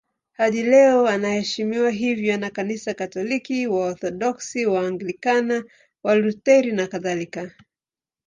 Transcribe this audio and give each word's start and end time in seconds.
Hadi 0.31 0.63
leo 0.63 1.07
anaheshimiwa 1.07 1.91
hivyo 1.91 2.37
na 2.37 2.49
Kanisa 2.49 2.93
Katoliki, 2.93 3.67
Waorthodoksi, 3.67 4.65
Waanglikana, 4.65 5.63
Walutheri 6.03 6.71
nakadhalika. 6.71 7.51